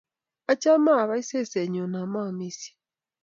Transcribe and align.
Achame 0.51 0.91
apai 1.01 1.21
sesennyu 1.29 1.83
ama 2.01 2.19
amisye. 2.29 2.71